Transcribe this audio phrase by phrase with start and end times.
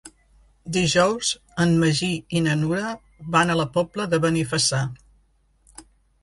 [0.77, 1.27] Dijous
[1.65, 2.09] en Magí
[2.39, 2.95] i na Nura
[3.37, 4.83] van a la Pobla de Benifassà.